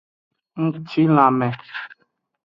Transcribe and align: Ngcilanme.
Ngcilanme. 0.63 1.49